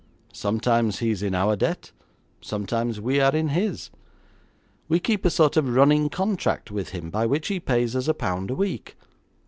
Sometimes 0.33 0.97
he 0.97 1.11
is 1.11 1.21
in 1.21 1.35
our 1.35 1.55
debt; 1.55 1.91
sometimes 2.41 2.99
we 2.99 3.19
are 3.21 3.35
in 3.35 3.49
his. 3.49 3.91
We 4.87 4.99
keep 4.99 5.25
a 5.25 5.29
sort 5.29 5.57
of 5.57 5.75
running 5.75 6.09
contract 6.09 6.71
with 6.71 6.89
him 6.89 7.11
by 7.11 7.27
which 7.27 7.49
he 7.49 7.59
pays 7.59 7.95
us 7.95 8.07
a 8.07 8.15
pound 8.15 8.49
a 8.49 8.55
week. 8.55 8.97